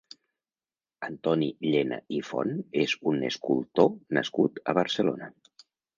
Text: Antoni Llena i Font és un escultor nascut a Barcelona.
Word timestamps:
Antoni 1.07 1.49
Llena 1.67 1.99
i 2.19 2.21
Font 2.29 2.53
és 2.85 2.95
un 3.13 3.21
escultor 3.29 3.93
nascut 4.19 4.63
a 4.73 4.77
Barcelona. 4.79 5.29